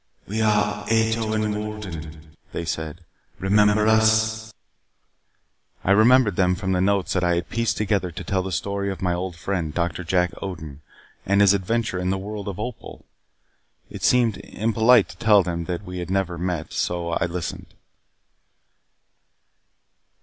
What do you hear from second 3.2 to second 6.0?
"Remember us?" I